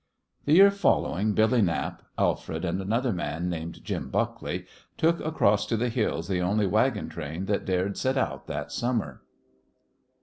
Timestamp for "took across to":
4.97-5.77